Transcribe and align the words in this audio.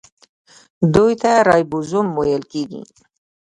دوی 0.93 1.13
ته 1.21 1.29
رایبوزوم 1.47 2.07
ویل 2.17 2.43
کیږي. 2.51 2.81